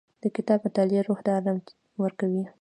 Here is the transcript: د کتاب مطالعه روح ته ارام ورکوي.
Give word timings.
د 0.21 0.23
کتاب 0.35 0.59
مطالعه 0.65 1.01
روح 1.07 1.19
ته 1.25 1.31
ارام 1.37 1.59
ورکوي. 2.03 2.43